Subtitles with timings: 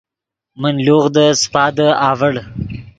[0.61, 2.33] من لوغدے سیپادے اڤڑ